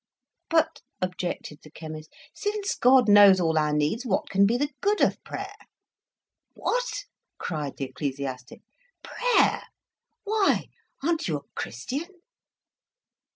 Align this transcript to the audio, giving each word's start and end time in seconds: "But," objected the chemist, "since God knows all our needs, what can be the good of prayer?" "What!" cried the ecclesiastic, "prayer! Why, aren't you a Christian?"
"But," 0.49 0.81
objected 0.99 1.59
the 1.61 1.69
chemist, 1.69 2.11
"since 2.33 2.73
God 2.73 3.07
knows 3.07 3.39
all 3.39 3.55
our 3.55 3.71
needs, 3.71 4.03
what 4.03 4.29
can 4.31 4.47
be 4.47 4.57
the 4.57 4.71
good 4.81 4.99
of 4.99 5.23
prayer?" 5.23 5.53
"What!" 6.55 7.05
cried 7.37 7.77
the 7.77 7.85
ecclesiastic, 7.85 8.63
"prayer! 9.03 9.61
Why, 10.23 10.69
aren't 11.03 11.27
you 11.27 11.37
a 11.37 11.43
Christian?" 11.53 12.07